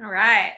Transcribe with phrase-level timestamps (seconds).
[0.00, 0.52] All right.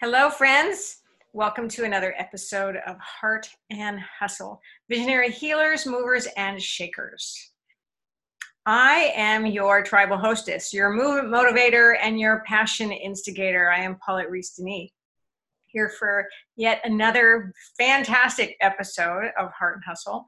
[0.00, 0.98] Hello, friends.
[1.32, 7.50] Welcome to another episode of Heart and Hustle Visionary Healers, Movers, and Shakers.
[8.66, 13.68] I am your tribal hostess, your movement motivator, and your passion instigator.
[13.68, 14.90] I am Paulette Reese Denis,
[15.66, 20.24] here for yet another fantastic episode of Heart and Hustle.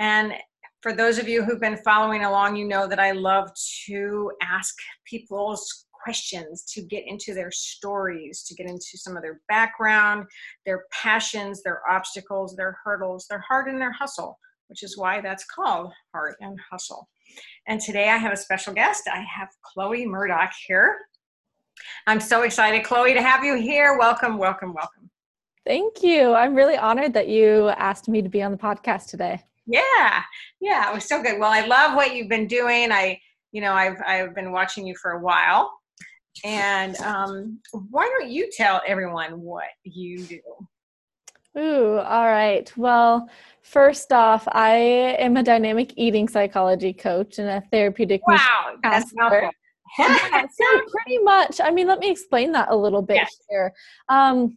[0.00, 0.32] And
[0.80, 3.48] for those of you who've been following along, you know that I love
[3.86, 4.74] to ask
[5.04, 10.26] people's questions, to get into their stories, to get into some of their background,
[10.66, 14.38] their passions, their obstacles, their hurdles, their heart and their hustle,
[14.68, 17.08] which is why that's called Heart and Hustle.
[17.66, 19.02] And today I have a special guest.
[19.12, 20.98] I have Chloe Murdoch here.
[22.06, 23.98] I'm so excited, Chloe, to have you here.
[23.98, 25.10] Welcome, welcome, welcome.
[25.64, 26.34] Thank you.
[26.34, 29.42] I'm really honored that you asked me to be on the podcast today.
[29.66, 30.22] Yeah,
[30.60, 31.38] yeah, it was so good.
[31.38, 32.90] Well, I love what you've been doing.
[32.90, 33.20] I,
[33.52, 35.70] you know, I've I've been watching you for a while,
[36.44, 37.58] and um,
[37.90, 40.40] why don't you tell everyone what you do?
[41.58, 42.72] Ooh, all right.
[42.76, 43.28] Well,
[43.60, 44.74] first off, I
[45.18, 49.12] am a dynamic eating psychology coach and a therapeutic wow, that's
[49.98, 51.60] yeah, so pretty much.
[51.62, 53.36] I mean, let me explain that a little bit yes.
[53.50, 53.72] here.
[54.08, 54.56] Um,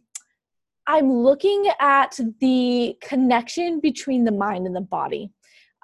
[0.86, 5.32] I'm looking at the connection between the mind and the body.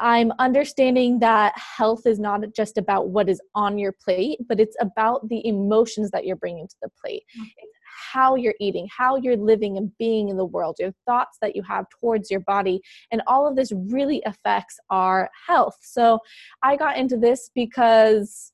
[0.03, 4.77] I'm understanding that health is not just about what is on your plate, but it's
[4.81, 7.23] about the emotions that you're bringing to the plate.
[7.39, 7.45] Mm-hmm.
[7.57, 7.79] It's
[8.13, 11.63] how you're eating, how you're living and being in the world, your thoughts that you
[11.63, 12.81] have towards your body.
[13.13, 15.77] And all of this really affects our health.
[15.83, 16.19] So
[16.65, 18.51] I got into this because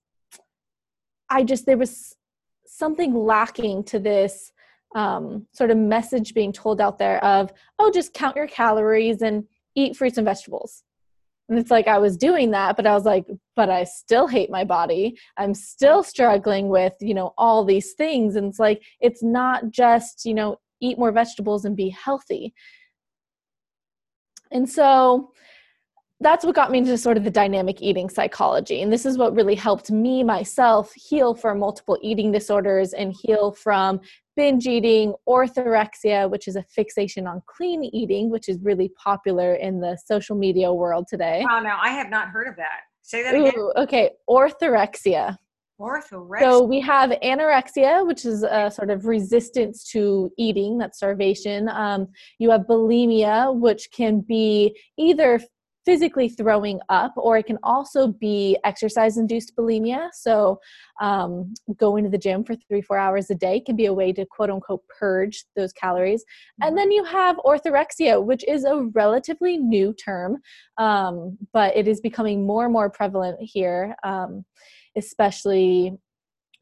[1.30, 2.14] I just, there was
[2.66, 4.52] something lacking to this
[4.94, 9.44] um, sort of message being told out there of, oh, just count your calories and
[9.74, 10.82] eat fruits and vegetables
[11.48, 14.50] and it's like I was doing that, but I was like, but I still hate
[14.50, 15.18] my body.
[15.38, 18.36] I'm still struggling with, you know, all these things.
[18.36, 22.52] And it's like, it's not just, you know, eat more vegetables and be healthy.
[24.50, 25.32] And so
[26.20, 28.82] that's what got me into sort of the dynamic eating psychology.
[28.82, 33.52] And this is what really helped me myself heal from multiple eating disorders and heal
[33.52, 34.00] from
[34.38, 39.80] binge eating, orthorexia, which is a fixation on clean eating, which is really popular in
[39.80, 41.42] the social media world today.
[41.44, 42.82] Wow, no, I have not heard of that.
[43.02, 43.52] Say that again.
[43.76, 45.36] Okay, orthorexia.
[45.80, 46.40] Orthorexia.
[46.40, 51.68] So we have anorexia, which is a sort of resistance to eating, that's starvation.
[51.68, 52.06] Um,
[52.38, 55.40] you have bulimia, which can be either
[55.88, 60.10] physically throwing up, or it can also be exercise induced bulimia.
[60.12, 60.60] So,
[61.00, 64.12] um, going to the gym for three, four hours a day can be a way
[64.12, 66.22] to quote unquote purge those calories.
[66.60, 70.36] And then you have orthorexia, which is a relatively new term,
[70.76, 74.44] um, but it is becoming more and more prevalent here, um,
[74.94, 75.96] especially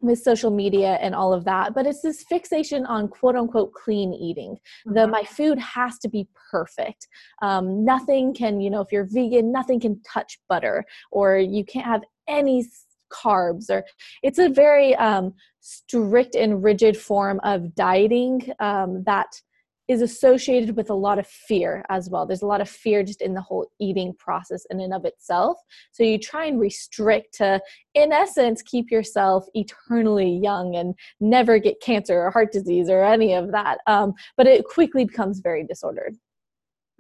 [0.07, 4.13] with social media and all of that but it's this fixation on quote unquote clean
[4.15, 4.95] eating mm-hmm.
[4.95, 7.09] the my food has to be perfect
[7.43, 11.87] um, nothing can you know if you're vegan nothing can touch butter or you can't
[11.87, 12.65] have any
[13.13, 13.85] carbs or
[14.23, 19.41] it's a very um, strict and rigid form of dieting um, that
[19.89, 22.27] is associated with a lot of fear as well.
[22.27, 25.59] There's a lot of fear just in the whole eating process in and of itself.
[25.93, 27.61] So you try and restrict to,
[27.95, 33.35] in essence, keep yourself eternally young and never get cancer or heart disease or any
[33.35, 33.79] of that.
[33.87, 36.17] Um, but it quickly becomes very disordered.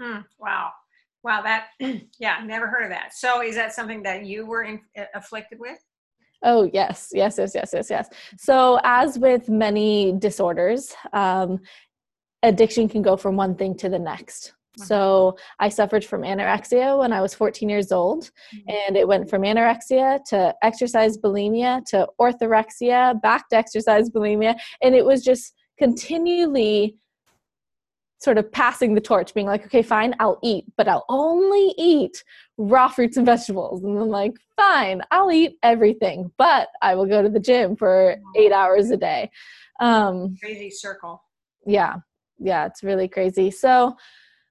[0.01, 0.71] Hmm, wow.
[1.25, 1.69] Wow, that,
[2.21, 3.13] yeah, never heard of that.
[3.13, 4.81] So is that something that you were in,
[5.15, 5.79] afflicted with?
[6.43, 8.09] Oh, yes, yes, yes, yes, yes, yes.
[8.39, 11.59] So, as with many disorders, um,
[12.47, 14.55] addiction can go from one thing to the next.
[14.79, 18.71] So I suffered from anorexia when I was 14 years old, mm-hmm.
[18.89, 24.95] and it went from anorexia to exercise bulimia to orthorexia, back to exercise bulimia, and
[24.95, 26.97] it was just continually
[28.19, 32.25] sort of passing the torch, being like, okay, fine, I'll eat, but I'll only eat
[32.57, 33.85] raw fruits and vegetables.
[33.85, 38.17] And I'm like, fine, I'll eat everything, but I will go to the gym for
[38.35, 39.31] eight hours a day.
[39.81, 41.23] Um, Crazy circle.
[41.67, 41.97] Yeah
[42.39, 43.51] yeah, it's really crazy.
[43.51, 43.97] So,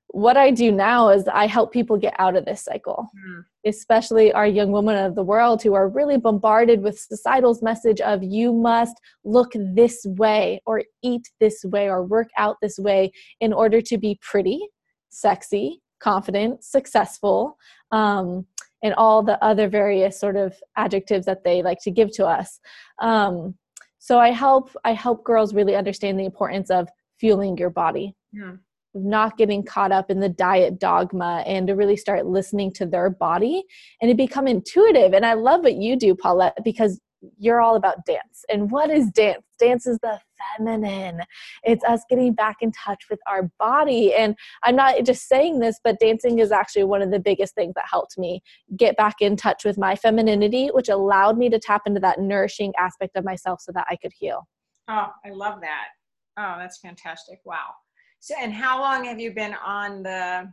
[0.10, 3.44] what I do now is I help people get out of this cycle, mm.
[3.66, 8.24] especially our young women of the world who are really bombarded with societal's message of
[8.24, 13.12] you must look this way or eat this way or work out this way
[13.42, 14.62] in order to be pretty,
[15.10, 17.58] sexy, confident, successful,
[17.92, 18.46] um,
[18.84, 22.60] and all the other various sort of adjectives that they like to give to us.
[23.02, 23.56] Um,
[23.98, 26.88] so I help I help girls really understand the importance of
[27.20, 28.16] fueling your body.
[28.32, 28.54] Yeah.
[28.94, 33.10] Not getting caught up in the diet dogma and to really start listening to their
[33.10, 33.64] body
[34.02, 35.14] and to become intuitive.
[35.14, 37.02] And I love what you do, Paulette, because
[37.38, 38.46] you're all about dance.
[38.50, 39.44] And what is dance?
[39.60, 40.20] Dance is the
[40.58, 41.22] feminine.
[41.64, 44.14] It's us getting back in touch with our body.
[44.14, 47.74] And I'm not just saying this, but dancing is actually one of the biggest things
[47.76, 48.42] that helped me
[48.78, 52.74] get back in touch with my femininity, which allowed me to tap into that nourishing
[52.78, 54.48] aspect of myself so that I could heal.
[54.88, 55.88] Oh, I love that.
[56.38, 57.40] Oh, that's fantastic.
[57.46, 57.76] Wow.
[58.20, 60.52] So, and how long have you been on the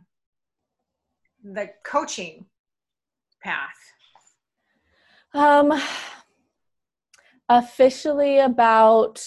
[1.43, 2.45] the coaching
[3.43, 3.75] path?
[5.33, 5.73] Um,
[7.49, 9.21] officially about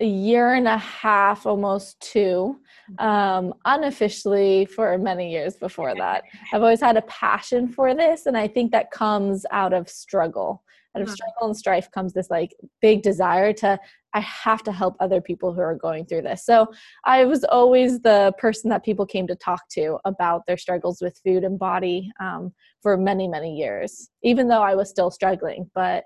[0.00, 2.58] a year and a half, almost two.
[2.98, 6.24] Um, unofficially for many years before that.
[6.52, 10.62] I've always had a passion for this, and I think that comes out of struggle.
[10.94, 11.14] Out of mm-hmm.
[11.14, 13.80] struggle and strife comes this like big desire to
[14.14, 16.46] I have to help other people who are going through this.
[16.46, 16.68] So
[17.04, 21.20] I was always the person that people came to talk to about their struggles with
[21.24, 25.68] food and body um, for many, many years, even though I was still struggling.
[25.74, 26.04] But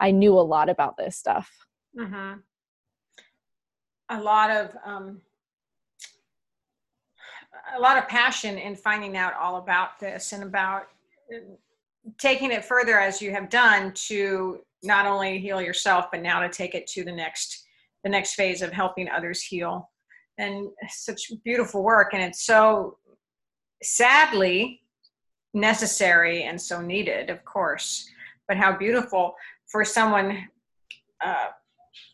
[0.00, 1.50] I knew a lot about this stuff.
[1.98, 2.38] Mm-hmm.
[4.08, 5.20] A lot of um,
[7.76, 10.82] a lot of passion in finding out all about this and about
[11.34, 11.38] uh,
[12.18, 16.48] taking it further as you have done to not only heal yourself but now to
[16.48, 17.64] take it to the next
[18.04, 19.88] the next phase of helping others heal.
[20.38, 22.98] And such beautiful work and it's so
[23.82, 24.80] sadly
[25.54, 28.08] necessary and so needed of course.
[28.48, 29.34] But how beautiful
[29.70, 30.48] for someone
[31.24, 31.48] uh,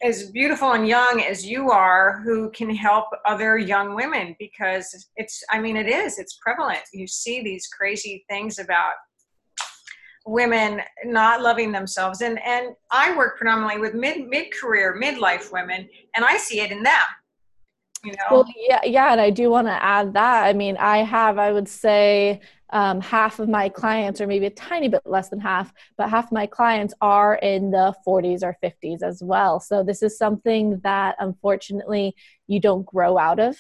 [0.03, 5.43] as beautiful and young as you are who can help other young women because it's
[5.51, 6.81] i mean it is it's prevalent.
[6.93, 8.93] You see these crazy things about
[10.29, 12.21] women not loving themselves.
[12.21, 16.71] And and i work predominantly with mid mid career midlife women and i see it
[16.71, 17.05] in them
[18.05, 18.19] you know?
[18.31, 20.45] Well yeah yeah and i do want to add that.
[20.45, 22.41] I mean i have i would say
[22.71, 26.31] um, half of my clients or maybe a tiny bit less than half but half
[26.31, 29.59] my clients are in the 40s or 50s as well.
[29.59, 32.15] So this is something that unfortunately
[32.47, 33.57] you don't grow out of.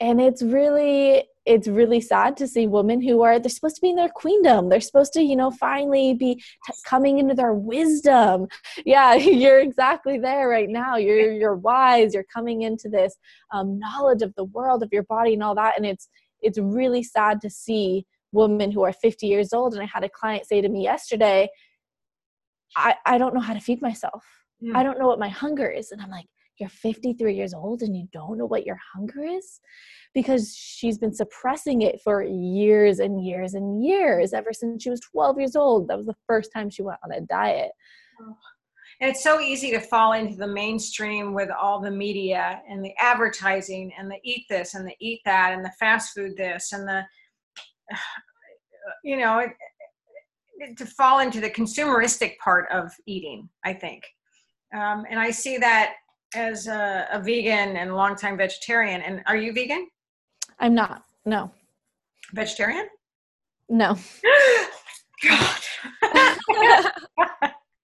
[0.00, 3.88] And it's really it's really sad to see women who are they're supposed to be
[3.88, 4.68] in their queendom.
[4.68, 8.48] They're supposed to you know finally be t- coming into their wisdom.
[8.84, 10.96] Yeah you're exactly there right now.
[10.96, 12.12] You're you're wise.
[12.12, 13.16] You're coming into this
[13.52, 15.74] um, knowledge of the world of your body and all that.
[15.76, 16.08] And it's
[16.42, 19.72] it's really sad to see women who are 50 years old.
[19.72, 21.48] And i had a client say to me yesterday
[22.76, 24.22] i i don't know how to feed myself.
[24.62, 24.76] Mm.
[24.76, 25.92] i don't know what my hunger is.
[25.92, 26.26] And i'm like
[26.58, 29.60] you're 53 years old and you don't know what your hunger is?
[30.14, 35.00] Because she's been suppressing it for years and years and years ever since she was
[35.00, 35.88] 12 years old.
[35.88, 37.70] That was the first time she went on a diet.
[39.00, 42.94] And it's so easy to fall into the mainstream with all the media and the
[42.98, 46.86] advertising and the eat this and the eat that and the fast food this and
[46.88, 47.02] the
[49.04, 49.46] you know
[50.76, 54.02] to fall into the consumeristic part of eating i think.
[54.74, 55.94] Um, and i see that
[56.34, 59.02] as a, a vegan and longtime vegetarian.
[59.02, 59.88] And are you vegan?
[60.58, 61.04] I'm not.
[61.24, 61.50] No.
[62.32, 62.88] Vegetarian?
[63.68, 63.96] No.
[65.22, 65.60] God.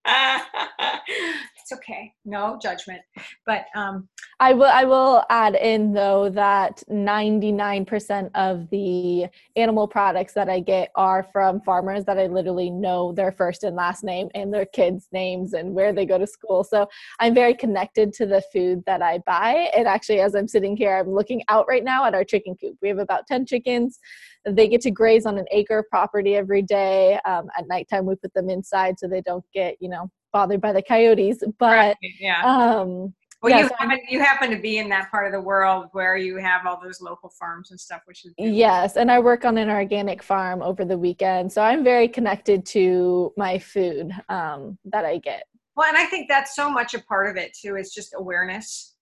[1.64, 2.12] it's okay.
[2.26, 3.00] No judgment.
[3.46, 4.08] But um
[4.40, 9.26] i will i will add in though that 99% of the
[9.56, 13.76] animal products that i get are from farmers that i literally know their first and
[13.76, 16.64] last name and their kids names and where they go to school.
[16.64, 16.86] So
[17.20, 19.70] i'm very connected to the food that i buy.
[19.76, 22.76] And actually as i'm sitting here i'm looking out right now at our chicken coop.
[22.82, 23.98] We have about 10 chickens.
[24.44, 27.18] They get to graze on an acre property every day.
[27.24, 30.72] Um, at nighttime we put them inside so they don't get you know bothered by
[30.72, 31.96] the coyotes but right.
[32.20, 33.14] yeah um
[33.44, 35.88] well, yeah, you, so happen, you happen to be in that part of the world
[35.92, 38.56] where you have all those local farms and stuff, which is beautiful.
[38.56, 38.96] yes.
[38.96, 43.34] And I work on an organic farm over the weekend, so I'm very connected to
[43.36, 45.44] my food um, that I get.
[45.76, 47.76] Well, and I think that's so much a part of it too.
[47.76, 48.94] Is just awareness.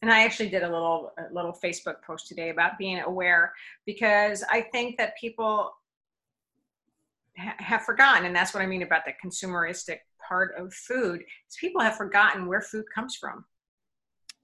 [0.00, 3.52] And I actually did a little a little Facebook post today about being aware
[3.84, 5.72] because I think that people
[7.38, 11.80] have forgotten, and that's what I mean about the consumeristic part of food is people
[11.80, 13.44] have forgotten where food comes from.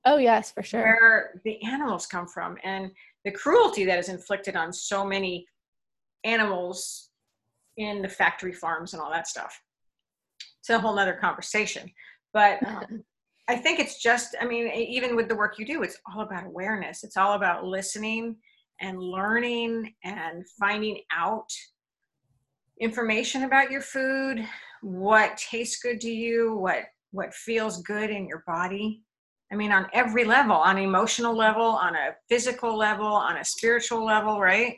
[0.04, 0.80] Oh yes, for sure.
[0.80, 2.90] Where the animals come from and
[3.24, 5.46] the cruelty that is inflicted on so many
[6.24, 7.10] animals
[7.76, 9.58] in the factory farms and all that stuff.
[10.60, 11.90] It's a whole nother conversation.
[12.32, 13.02] But um,
[13.48, 16.46] I think it's just, I mean, even with the work you do, it's all about
[16.46, 17.04] awareness.
[17.04, 18.36] It's all about listening
[18.80, 21.48] and learning and finding out
[22.80, 24.46] information about your food,
[24.82, 29.02] what tastes good to you, what what feels good in your body.
[29.52, 34.04] I mean, on every level, on emotional level, on a physical level, on a spiritual
[34.04, 34.74] level, right?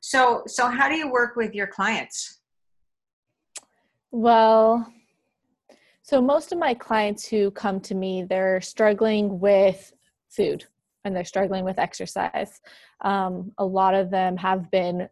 [0.00, 2.40] So, so how do you work with your clients?
[4.10, 4.90] Well,
[6.02, 9.92] so most of my clients who come to me, they're struggling with
[10.30, 10.64] food
[11.04, 12.60] and they're struggling with exercise.
[13.02, 15.08] Um, a lot of them have been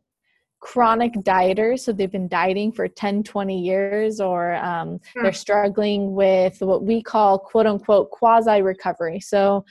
[0.61, 5.23] chronic dieters so they've been dieting for 10 20 years or um, mm.
[5.23, 9.65] they're struggling with what we call quote unquote quasi recovery so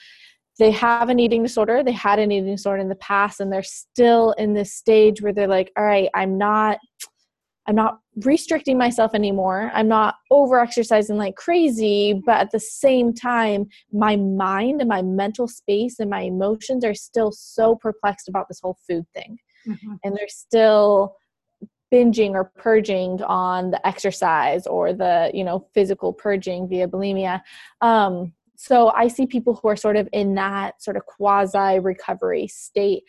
[0.57, 3.63] they have an eating disorder they had an eating disorder in the past and they're
[3.63, 6.79] still in this stage where they're like all right i'm not
[7.67, 9.71] i'm not restricting myself anymore.
[9.73, 15.01] I'm not over exercising like crazy but at the same time my mind and my
[15.01, 19.37] mental space and my emotions are still so perplexed about this whole food thing
[19.69, 19.93] mm-hmm.
[20.03, 21.15] and they're still
[21.91, 27.41] binging or purging on the exercise or the you know physical purging via bulimia.
[27.81, 32.47] Um, so i see people who are sort of in that sort of quasi recovery
[32.47, 33.03] state.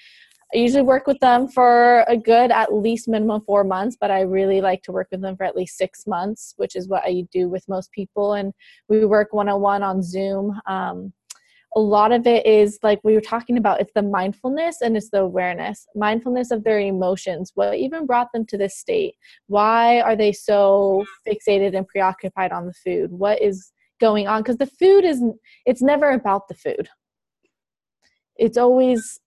[0.55, 4.21] I usually work with them for a good at least minimum four months but i
[4.21, 7.25] really like to work with them for at least six months which is what i
[7.33, 8.35] do with most people.
[8.35, 8.53] And
[8.89, 11.13] we work one-on-one on zoom um,
[11.77, 15.11] a lot of it is like we were talking about it's the mindfulness and it's
[15.11, 19.15] the awareness mindfulness of their emotions what even brought them to this state.
[19.47, 23.13] Why are they so fixated and preoccupied on the food?
[23.13, 24.43] What is going on?
[24.43, 25.23] Because the food is
[25.67, 26.89] it's never about the food.
[28.37, 29.21] It's always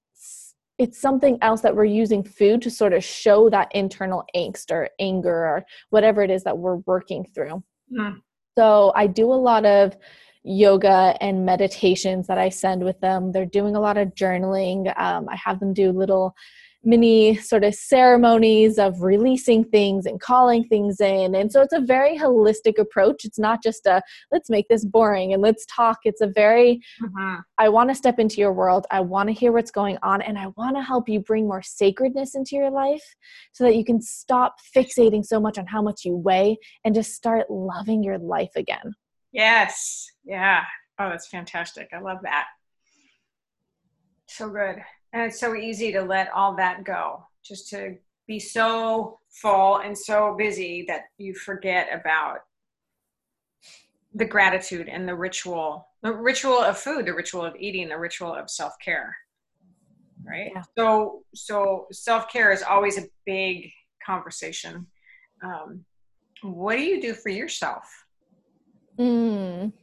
[0.79, 4.89] it's something else that we're using food to sort of show that internal angst or
[5.00, 7.63] anger or whatever it is that we're working through.
[7.95, 8.21] Mm.
[8.57, 9.95] so i do a lot of
[10.43, 13.31] yoga and meditations that I send with them.
[13.31, 14.88] They're doing a lot of journaling.
[15.00, 16.35] Um, I have them do little
[16.83, 21.33] mini sort of ceremonies of releasing things and calling things in.
[21.33, 23.23] And so it's a very holistic approach.
[23.23, 26.00] It's not just a let's make this boring and let's talk.
[26.03, 27.35] It's a very, mm-hmm.
[27.57, 28.85] I want to step into your world.
[28.91, 30.21] I want to hear what's going on.
[30.21, 33.03] And I want to help you bring more sacredness into your life
[33.53, 37.13] so that you can stop fixating so much on how much you weigh and just
[37.13, 38.93] start loving your life again.
[39.34, 40.08] Yes.
[40.24, 40.63] Yeah.
[41.00, 41.90] Oh, that's fantastic.
[41.92, 42.46] I love that.
[44.28, 44.78] So good.
[45.12, 47.98] And it's so easy to let all that go, just to
[48.28, 52.38] be so full and so busy that you forget about
[54.13, 58.34] the gratitude and the ritual, the ritual of food, the ritual of eating, the ritual
[58.34, 59.16] of self care.
[60.25, 60.52] Right.
[60.56, 60.63] Yeah.
[60.78, 63.72] So, so self care is always a big
[64.06, 64.88] conversation.
[65.44, 65.86] Um,
[66.44, 68.02] what do you do for yourself?
[68.97, 69.73] Mm.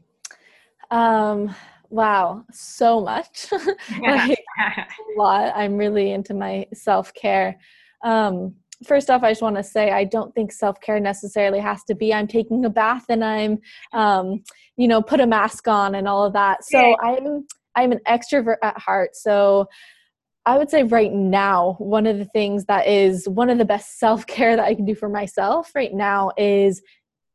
[0.91, 1.55] Um,
[1.89, 3.47] wow, so much.
[4.01, 5.53] like, a lot.
[5.55, 7.59] I'm really into my self care.
[8.03, 8.55] Um,
[8.87, 11.95] first off, I just want to say I don't think self care necessarily has to
[11.95, 13.59] be I'm taking a bath and I'm,
[13.93, 14.43] um,
[14.77, 16.65] you know, put a mask on and all of that.
[16.65, 19.15] So I'm I'm an extrovert at heart.
[19.15, 19.69] So
[20.47, 23.99] I would say right now, one of the things that is one of the best
[23.99, 26.83] self care that I can do for myself right now is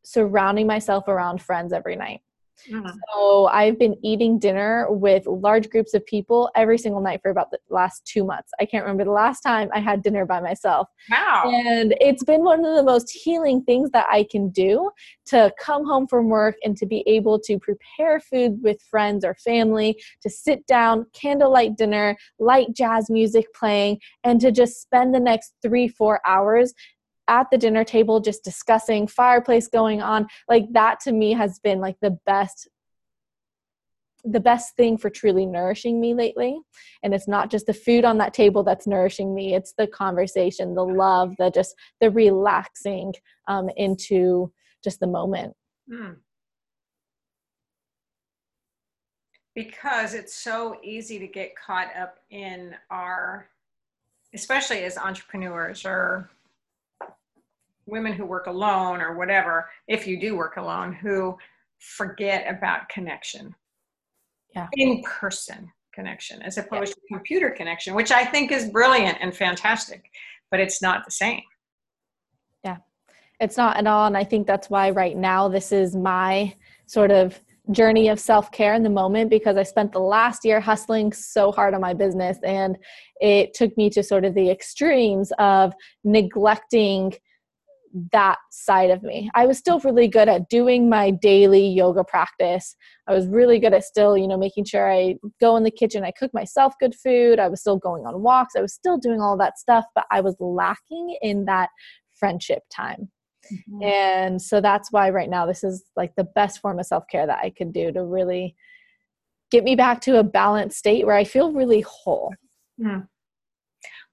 [0.06, 2.22] surrounding myself around friends every night.
[2.70, 2.98] Mm-hmm.
[3.14, 7.52] So I've been eating dinner with large groups of people every single night for about
[7.52, 8.52] the last two months.
[8.60, 10.88] I can't remember the last time I had dinner by myself.
[11.10, 11.52] Wow.
[11.54, 14.90] And it's been one of the most healing things that I can do
[15.28, 19.36] to come home from work and to be able to prepare food with friends or
[19.36, 25.20] family, to sit down, candlelight dinner, light jazz music playing, and to just spend the
[25.20, 26.74] next three, four hours
[27.28, 31.80] at the dinner table just discussing fireplace going on like that to me has been
[31.80, 32.68] like the best
[34.28, 36.58] the best thing for truly nourishing me lately.
[37.04, 40.74] And it's not just the food on that table that's nourishing me it's the conversation
[40.74, 43.14] the love the just the relaxing
[43.48, 44.52] um, into
[44.84, 45.54] just the moment.
[45.92, 46.16] Mm.
[49.56, 53.48] because it's so easy to get caught up in our
[54.34, 56.30] especially as entrepreneurs or
[57.86, 61.38] women who work alone or whatever, if you do work alone, who
[61.80, 63.54] forget about connection.
[64.56, 64.68] Yeah.
[64.74, 66.94] In person connection as opposed yeah.
[66.94, 70.12] to computer connection, which I think is brilliant and fantastic,
[70.52, 71.42] but it's not the same.
[72.64, 72.78] Yeah.
[73.40, 74.08] It's not at all.
[74.08, 76.54] And I think that's why right now this is my
[76.86, 77.40] sort of
[77.72, 81.52] journey of self care in the moment because I spent the last year hustling so
[81.52, 82.78] hard on my business and
[83.22, 85.74] it took me to sort of the extremes of
[86.04, 87.14] neglecting
[88.12, 89.30] that side of me.
[89.36, 92.76] I was still really good at doing my daily yoga practice.
[93.08, 96.04] I was really good at still, you know, making sure I go in the kitchen,
[96.04, 97.40] I cook myself good food.
[97.40, 98.56] I was still going on walks.
[98.58, 101.70] I was still doing all that stuff, but I was lacking in that
[102.16, 103.10] friendship time.
[103.52, 103.84] Mm-hmm.
[103.84, 107.40] And so that's why right now this is like the best form of self-care that
[107.44, 108.56] I can do to really
[109.52, 112.34] get me back to a balanced state where I feel really whole.
[112.82, 113.08] Mm.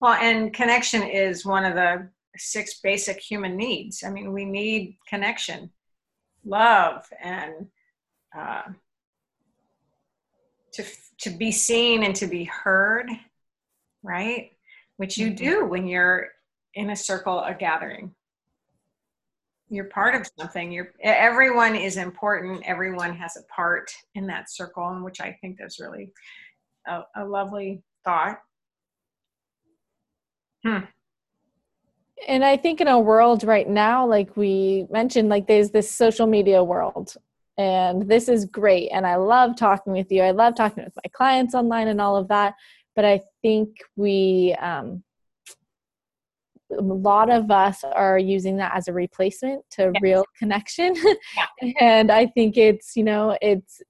[0.01, 4.03] Well, and connection is one of the six basic human needs.
[4.05, 5.71] I mean, we need connection,
[6.45, 7.69] love, and
[8.37, 8.62] uh,
[10.73, 10.85] to
[11.21, 13.11] to be seen and to be heard,
[14.03, 14.51] right?
[14.97, 15.45] Which you mm-hmm.
[15.45, 16.29] do when you're
[16.75, 18.15] in a circle, a gathering.
[19.69, 20.71] You're part of something.
[20.71, 22.62] You're everyone is important.
[22.65, 26.12] Everyone has a part in that circle, and which I think is really
[26.87, 28.39] a, a lovely thought.
[30.65, 30.85] Hmm.
[32.29, 36.26] And I think in a world right now, like we mentioned, like there's this social
[36.26, 37.14] media world,
[37.59, 38.91] and this is great.
[38.93, 40.23] And I love talking with you.
[40.23, 42.55] I love talking with my clients online and all of that.
[42.95, 45.02] But I think we, um,
[46.71, 50.02] a lot of us are using that as a replacement to yes.
[50.02, 50.95] real connection.
[51.62, 51.73] Yeah.
[51.81, 53.83] and I think it's, you know, it's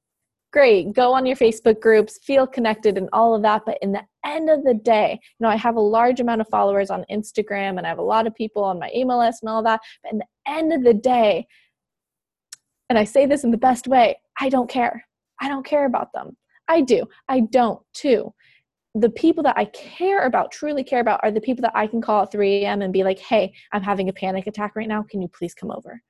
[0.52, 4.02] great go on your facebook groups feel connected and all of that but in the
[4.24, 7.78] end of the day you know i have a large amount of followers on instagram
[7.78, 10.12] and i have a lot of people on my email list and all that but
[10.12, 11.46] in the end of the day
[12.88, 15.04] and i say this in the best way i don't care
[15.40, 16.36] i don't care about them
[16.68, 18.32] i do i don't too
[18.94, 22.02] the people that I care about, truly care about, are the people that I can
[22.02, 22.82] call at 3 a.m.
[22.82, 25.02] and be like, hey, I'm having a panic attack right now.
[25.02, 26.02] Can you please come over?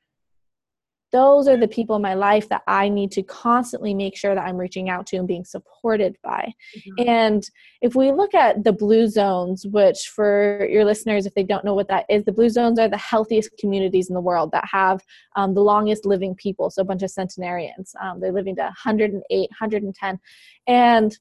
[1.12, 4.44] Those are the people in my life that I need to constantly make sure that
[4.44, 6.52] I'm reaching out to and being supported by.
[6.76, 7.08] Mm-hmm.
[7.08, 7.50] And
[7.82, 11.74] if we look at the blue zones, which for your listeners, if they don't know
[11.74, 15.02] what that is, the blue zones are the healthiest communities in the world that have
[15.36, 16.70] um, the longest living people.
[16.70, 17.94] So a bunch of centenarians.
[18.00, 20.20] Um, they're living to 108, 110.
[20.66, 21.18] And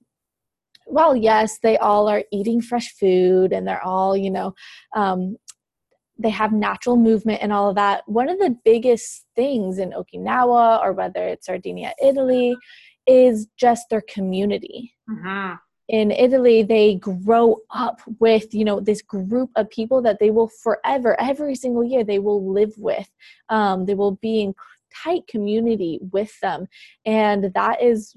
[0.88, 4.53] well, yes, they all are eating fresh food and they're all, you know,
[4.95, 5.38] um,
[6.22, 8.04] they have natural movement and all of that.
[8.08, 12.56] One of the biggest things in Okinawa or whether it's Sardinia, Italy,
[13.08, 14.94] is just their community.
[15.10, 15.56] Mm-hmm.
[15.90, 20.48] In Italy, they grow up with you know this group of people that they will
[20.48, 23.10] forever, every single year, they will live with.
[23.50, 24.56] Um, they will be in
[25.04, 26.68] tight community with them,
[27.06, 28.16] and that is,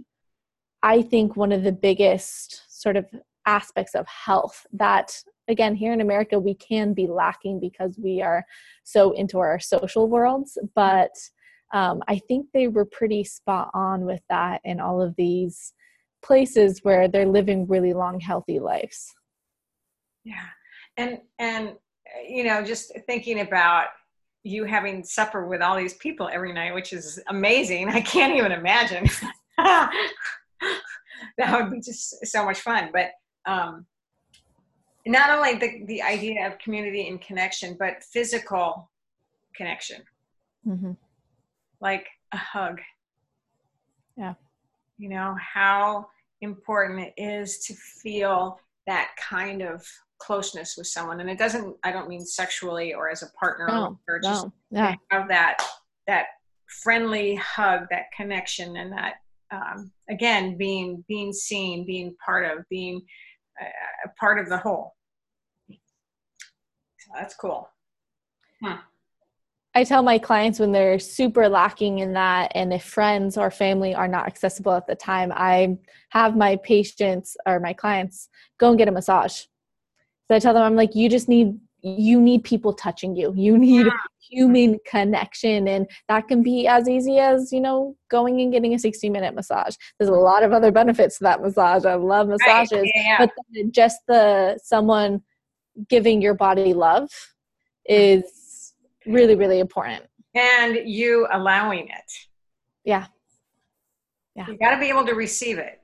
[0.82, 3.06] I think, one of the biggest sort of
[3.46, 8.44] aspects of health that again here in america we can be lacking because we are
[8.84, 11.12] so into our social worlds but
[11.72, 15.72] um, i think they were pretty spot on with that in all of these
[16.24, 19.14] places where they're living really long healthy lives.
[20.24, 20.46] Yeah.
[20.96, 21.74] And and
[22.26, 23.86] you know just thinking about
[24.42, 27.88] you having supper with all these people every night which is amazing.
[27.90, 29.06] I can't even imagine.
[31.38, 32.90] That would be just so much fun.
[32.92, 33.10] But
[33.46, 33.86] um,
[35.06, 38.90] not only the, the idea of community and connection, but physical
[39.54, 40.02] connection.
[40.66, 40.92] Mm-hmm.
[41.80, 42.80] Like a hug.
[44.16, 44.34] Yeah.
[44.96, 46.08] You know, how
[46.40, 49.86] important it is to feel that kind of
[50.18, 51.20] closeness with someone.
[51.20, 54.52] And it doesn't, I don't mean sexually or as a partner no, or just no.
[54.70, 54.94] yeah.
[55.10, 55.58] have that,
[56.06, 56.26] that
[56.82, 59.14] friendly hug, that connection and that,
[59.50, 63.02] um, again, being, being seen, being part of, being,
[63.60, 64.94] a part of the whole.
[65.70, 67.68] So that's cool.
[68.62, 68.78] Huh.
[69.76, 73.92] I tell my clients when they're super lacking in that, and if friends or family
[73.92, 75.78] are not accessible at the time, I
[76.10, 79.42] have my patients or my clients go and get a massage.
[80.28, 83.32] So I tell them, I'm like, you just need you need people touching you.
[83.36, 83.86] You need
[84.30, 88.78] human connection, and that can be as easy as you know going and getting a
[88.78, 89.76] 60 minute massage.
[89.98, 91.84] There's a lot of other benefits to that massage.
[91.84, 92.90] I love massages, right.
[92.94, 93.18] yeah.
[93.18, 93.30] but
[93.70, 95.22] just the someone
[95.88, 97.10] giving your body love
[97.86, 98.72] is
[99.06, 100.04] really really important.
[100.34, 102.12] And you allowing it.
[102.82, 103.06] Yeah.
[104.34, 104.46] Yeah.
[104.48, 105.80] You got to be able to receive it.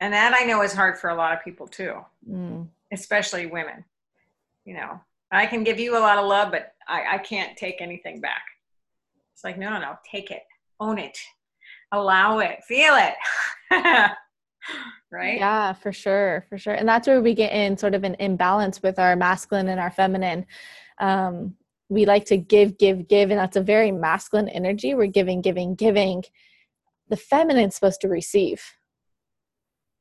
[0.00, 1.96] And that I know is hard for a lot of people too,
[2.28, 2.66] mm.
[2.90, 3.84] especially women
[4.64, 5.00] you know,
[5.30, 8.42] I can give you a lot of love, but I, I can't take anything back.
[9.32, 10.42] It's like, no, no, no, take it,
[10.80, 11.18] own it,
[11.92, 13.14] allow it, feel it.
[15.10, 15.38] right?
[15.38, 16.74] Yeah, for sure, for sure.
[16.74, 19.90] And that's where we get in sort of an imbalance with our masculine and our
[19.90, 20.46] feminine.
[21.00, 21.54] Um,
[21.88, 24.94] we like to give, give, give, and that's a very masculine energy.
[24.94, 26.22] We're giving, giving, giving.
[27.08, 28.62] The feminine's supposed to receive.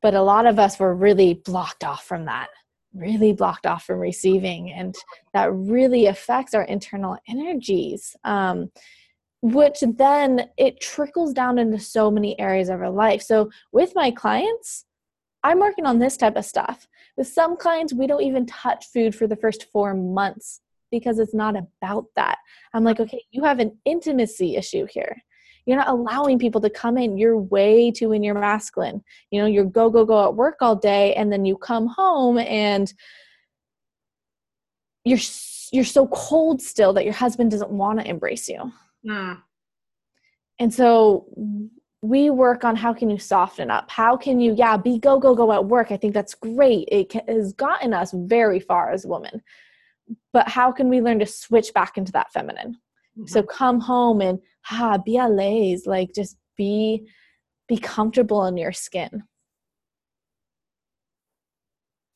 [0.02, 2.50] But a lot of us were really blocked off from that
[2.94, 4.96] really blocked off from receiving and
[5.34, 8.70] that really affects our internal energies um,
[9.42, 13.22] which then it trickles down into so many areas of our life.
[13.22, 14.86] So with my clients
[15.46, 16.88] i'm working on this type of stuff.
[17.18, 21.34] With some clients we don't even touch food for the first four months because it's
[21.34, 22.38] not about that.
[22.74, 25.22] I'm like okay you have an intimacy issue here
[25.66, 27.18] you're not allowing people to come in.
[27.18, 29.04] You're way too in your masculine.
[29.32, 32.38] You know you're go go go at work all day and then you come home
[32.38, 32.94] and
[35.06, 35.20] you're
[35.72, 38.72] you're so cold still that your husband doesn't want to embrace you.
[39.06, 39.42] Mm.
[40.60, 41.26] and so
[42.02, 43.90] we work on how can you soften up?
[43.90, 45.92] How can you yeah be go go go at work?
[45.92, 46.88] I think that's great.
[46.92, 49.42] It has gotten us very far as women.
[50.34, 52.78] But how can we learn to switch back into that feminine
[53.26, 57.08] so come home and ha be a laze like just be
[57.68, 59.24] be comfortable in your skin.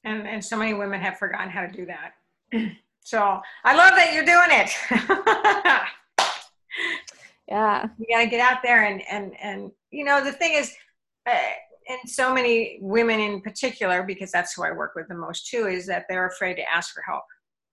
[0.03, 2.13] And and so many women have forgotten how to do that.
[3.07, 4.69] So i love that you're doing it.
[7.47, 7.87] Yeah.
[7.97, 10.73] You got to get out there and and and you know the thing is
[11.29, 11.35] uh,
[11.87, 15.67] and so many women in particular because that's who i work with the most too
[15.67, 17.23] is that they're afraid to ask for help.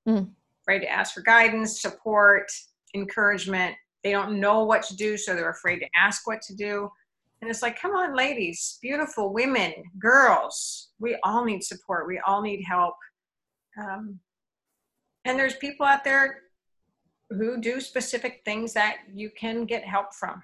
[0.09, 0.31] Mm.
[0.63, 2.51] afraid to ask for guidance support
[2.95, 3.75] encouragement.
[4.03, 6.91] They don't know what to do so they're afraid to ask what to do.
[7.41, 12.07] And it's like come on ladies beautiful women girls we all need support.
[12.07, 12.95] We all need help.
[13.79, 14.19] Um,
[15.25, 16.39] and there's people out there
[17.31, 20.43] who do specific things that you can get help from.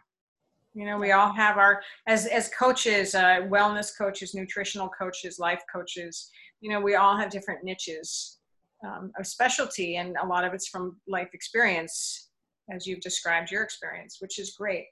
[0.74, 5.62] You know we all have our as as coaches uh, wellness coaches nutritional coaches life
[5.72, 8.38] coaches you know we all have different niches
[8.86, 12.29] um, of specialty and a lot of it's from life experience
[12.70, 14.87] as you've described your experience which is great.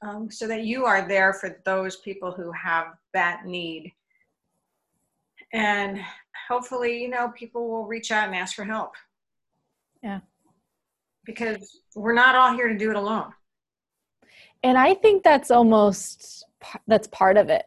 [0.00, 3.92] Um, so that you are there for those people who have that need.
[5.52, 6.00] And
[6.48, 8.92] hopefully you know people will reach out and ask for help.
[10.02, 10.20] Yeah.
[11.24, 13.32] because we're not all here to do it alone.
[14.64, 16.44] And i think that's almost
[16.86, 17.66] that's part of it.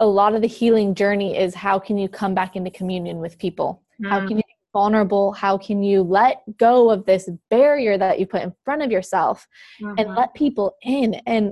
[0.00, 3.38] A lot of the healing journey is how can you come back into communion with
[3.38, 3.82] people?
[4.04, 4.28] How Mm.
[4.28, 4.42] can you
[4.78, 8.92] vulnerable how can you let go of this barrier that you put in front of
[8.92, 9.48] yourself
[9.80, 10.16] and Mhm.
[10.16, 11.44] let people in and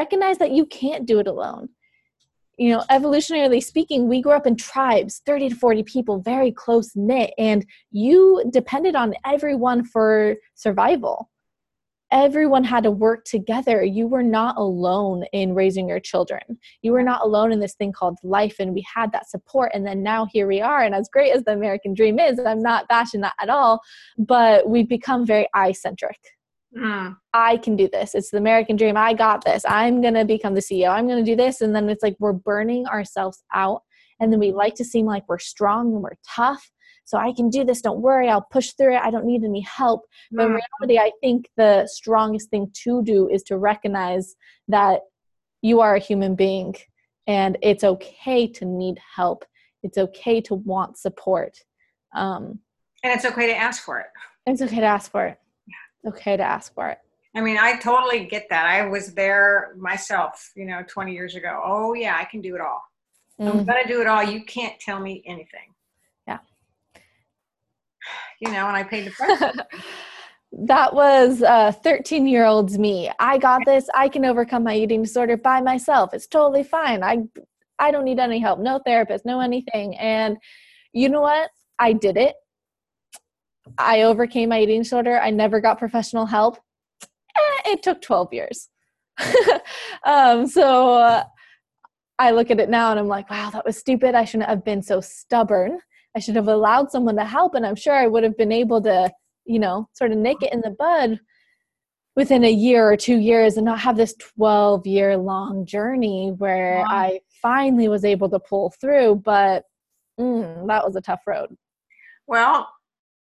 [0.00, 1.68] recognize that you can't do it alone
[2.56, 6.88] you know evolutionarily speaking we grew up in tribes 30 to 40 people very close
[6.96, 11.16] knit and you depended on everyone for survival
[12.14, 16.40] everyone had to work together you were not alone in raising your children
[16.80, 19.84] you were not alone in this thing called life and we had that support and
[19.84, 22.88] then now here we are and as great as the american dream is i'm not
[22.88, 23.80] bashing that at all
[24.16, 26.18] but we've become very i centric
[26.76, 27.16] Mm.
[27.32, 28.14] I can do this.
[28.14, 28.96] It's the American dream.
[28.96, 29.62] I got this.
[29.64, 30.90] I'm going to become the CEO.
[30.90, 31.60] I'm going to do this.
[31.60, 33.82] And then it's like we're burning ourselves out.
[34.20, 36.70] And then we like to seem like we're strong and we're tough.
[37.04, 37.80] So I can do this.
[37.82, 38.28] Don't worry.
[38.28, 39.02] I'll push through it.
[39.02, 40.06] I don't need any help.
[40.32, 40.60] But in Mm.
[40.80, 44.36] reality, I think the strongest thing to do is to recognize
[44.68, 45.02] that
[45.62, 46.74] you are a human being
[47.26, 49.44] and it's okay to need help.
[49.82, 51.58] It's okay to want support.
[52.14, 52.60] Um,
[53.02, 54.06] and it's okay to ask for it
[54.46, 55.38] it's okay to ask for it.
[56.02, 56.98] It's okay to ask for it.
[57.34, 58.66] I mean, I totally get that.
[58.66, 61.62] I was there myself, you know, 20 years ago.
[61.64, 62.82] Oh, yeah, I can do it all.
[63.40, 63.66] I'm Mm.
[63.66, 64.22] going to do it all.
[64.22, 65.73] You can't tell me anything.
[68.44, 69.52] You know, and I paid the price.
[70.66, 73.10] that was uh 13 year old's me.
[73.18, 73.88] I got this.
[73.94, 76.12] I can overcome my eating disorder by myself.
[76.12, 77.02] It's totally fine.
[77.02, 77.22] I
[77.78, 78.60] i don't need any help.
[78.60, 79.96] No therapist no anything.
[79.96, 80.36] And
[80.92, 81.50] you know what?
[81.78, 82.34] I did it.
[83.78, 85.18] I overcame my eating disorder.
[85.18, 86.58] I never got professional help.
[87.02, 88.68] Eh, it took 12 years.
[90.04, 91.24] Um so uh,
[92.18, 94.14] i look at it now and i'm like wow that was stupid.
[94.14, 95.78] I shouldn't have been so stubborn
[96.16, 98.80] i should have allowed someone to help and i'm sure i would have been able
[98.80, 99.10] to
[99.44, 101.20] you know, sort of nip it in the bud
[102.16, 106.78] within a year or two years and not have this 12 year long journey where
[106.78, 106.86] Wow.
[106.88, 109.16] I finally was able to pull through.
[109.16, 109.64] But
[110.18, 111.56] mm, that was a tough road.
[112.26, 112.68] well,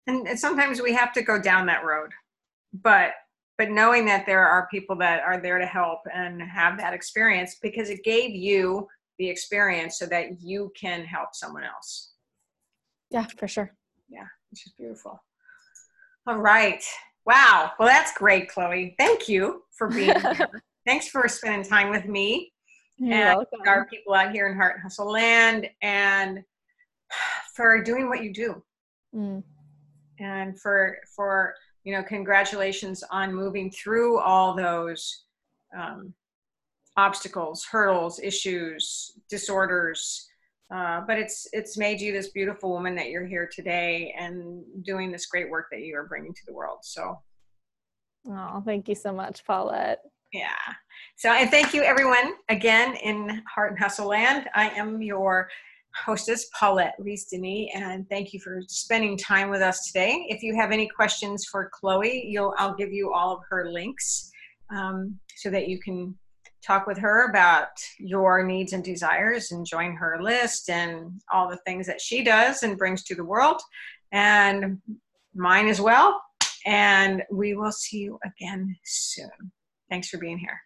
[0.07, 2.13] and, and sometimes we have to go down that road.
[2.73, 3.13] But
[3.59, 7.57] but knowing that there are people that are there to help and have that experience
[7.61, 8.87] because it gave you
[9.19, 12.08] the experience so that you can help someone else.
[13.11, 13.71] Yeah, for sure.
[14.09, 15.23] Yeah, which is beautiful.
[16.27, 16.83] All right.
[17.27, 17.73] Wow.
[17.79, 18.95] Well, that's great, Chloe.
[18.99, 20.63] Thank you for being here.
[20.87, 22.53] Thanks for spending time with me
[22.97, 23.61] You're and welcome.
[23.67, 26.43] our people out here in Heart and Hustle Land and
[27.55, 28.63] for doing what you do
[29.17, 29.43] Mm,
[30.21, 35.25] and for for you know congratulations on moving through all those
[35.75, 36.13] um,
[36.99, 40.28] obstacles hurdles issues disorders
[40.75, 45.11] uh, but it's it's made you this beautiful woman that you're here today and doing
[45.11, 47.19] this great work that you are bringing to the world so.
[48.31, 50.01] Oh, thank you so much, Paulette.
[50.33, 50.49] yeah.
[51.17, 54.49] So and thank you everyone again in heart and hustle land.
[54.55, 55.49] I am your
[55.95, 60.27] hostess paulette reese denis and thank you for spending time with us today.
[60.29, 64.31] If you have any questions for chloe you'll i'll give you all of her links
[64.71, 66.15] um, so that you can
[66.63, 67.69] talk with her about
[67.99, 72.63] your needs and desires and join her list and all the things that she does
[72.63, 73.61] and brings to the world
[74.13, 74.81] and
[75.35, 76.21] mine as well.
[76.67, 79.53] And we will see you again soon.
[79.89, 80.61] Thanks for being here.